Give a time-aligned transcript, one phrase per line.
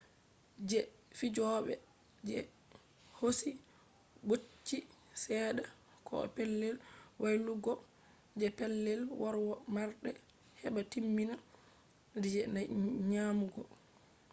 [0.69, 0.79] je
[1.17, 1.73] fijobe
[2.29, 2.37] je
[3.17, 3.51] hosi
[4.27, 4.77] bocchi
[5.21, 5.63] sedda
[6.07, 6.75] koh pellel
[7.21, 7.73] waylutuggo
[8.39, 10.11] je pellel womarde
[10.59, 11.35] heba timmina
[12.33, 12.41] je
[13.09, 13.61] nyamugo